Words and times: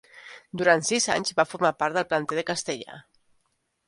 Durant 0.59 0.81
sis 0.87 1.05
anys 1.15 1.35
va 1.39 1.45
formar 1.49 1.71
part 1.81 1.97
del 1.99 2.07
planter 2.13 2.47
castellà. 2.47 2.97